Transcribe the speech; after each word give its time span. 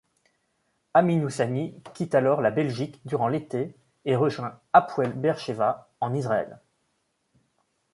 Aminu 0.95 1.29
Sani 1.29 1.79
quitte 1.93 2.15
alors 2.15 2.41
la 2.41 2.49
Belgique 2.49 2.99
durant 3.05 3.27
l'été 3.27 3.75
et 4.05 4.15
rejoint 4.15 4.59
Hapoël 4.73 5.13
Beer-Sheva, 5.13 5.91
en 5.99 6.15
Israël. 6.15 6.59